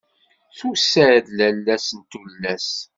Tusa-d 0.57 1.25
lala-s 1.37 1.87
n 1.97 1.99
tullas. 2.11 2.69